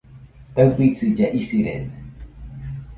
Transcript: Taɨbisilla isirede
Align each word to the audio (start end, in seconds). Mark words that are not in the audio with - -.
Taɨbisilla 0.53 1.25
isirede 1.39 1.93